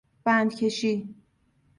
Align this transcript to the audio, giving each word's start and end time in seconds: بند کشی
بند 0.23 0.55
کشی 0.55 1.15